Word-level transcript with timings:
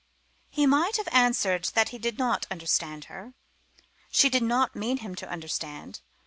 He 0.49 0.65
might 0.65 0.97
have 0.97 1.07
answered 1.11 1.65
that 1.75 1.89
he 1.89 1.99
did 1.99 2.17
not 2.17 2.47
understand 2.49 3.05
her. 3.05 3.35
She 4.11 4.29
did 4.31 4.41
not 4.41 4.75
mean 4.75 4.97
him 4.97 5.13
to 5.13 5.29
understand. 5.29 5.99